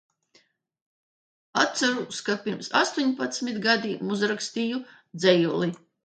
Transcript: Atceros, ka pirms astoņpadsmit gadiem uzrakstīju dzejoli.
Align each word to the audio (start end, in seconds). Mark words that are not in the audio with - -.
Atceros, 1.63 2.21
ka 2.29 2.37
pirms 2.45 2.69
astoņpadsmit 2.79 3.59
gadiem 3.65 4.15
uzrakstīju 4.15 4.81
dzejoli. 5.25 5.69